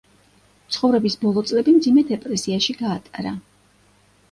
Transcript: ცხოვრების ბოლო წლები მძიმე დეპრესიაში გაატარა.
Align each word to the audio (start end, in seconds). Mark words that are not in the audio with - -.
ცხოვრების 0.75 1.17
ბოლო 1.25 1.43
წლები 1.51 1.77
მძიმე 1.77 2.05
დეპრესიაში 2.15 2.77
გაატარა. 2.83 3.37